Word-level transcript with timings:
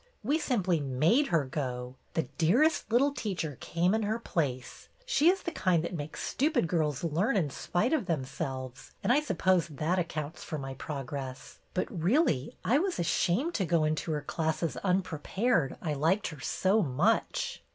We 0.23 0.39
simply 0.39 0.79
made 0.79 1.27
her 1.27 1.45
go. 1.45 1.93
The 2.15 2.23
dearest 2.39 2.91
little 2.91 3.13
teacher 3.13 3.59
came 3.59 3.93
in 3.93 4.01
her 4.01 4.17
place. 4.17 4.89
She 5.05 5.29
is 5.29 5.43
the 5.43 5.51
kind 5.51 5.83
that 5.83 5.93
makes 5.93 6.23
stupid 6.27 6.67
girls 6.67 7.03
learn 7.03 7.37
in 7.37 7.51
spite 7.51 7.93
of 7.93 8.07
themselves, 8.07 8.93
and 9.03 9.13
I 9.13 9.19
suppose 9.19 9.67
that 9.67 9.99
accounts 9.99 10.43
for 10.43 10.57
my 10.57 10.73
progress. 10.73 11.59
But 11.75 11.85
really, 11.91 12.57
I 12.65 12.79
was 12.79 12.97
ashamed 12.97 13.53
to 13.53 13.63
go 13.67 13.83
into 13.83 14.11
her 14.13 14.23
classes 14.23 14.75
unpre 14.83 15.21
pared, 15.21 15.77
I 15.83 15.93
liked 15.93 16.29
her 16.29 16.39
so 16.39 16.81
much." 16.81 17.61